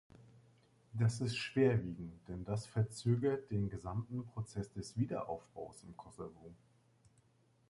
[0.93, 6.55] Das ist schwerwiegend, denn das verzögert den gesamten Prozess des Wiederaufbaus im Kosovo.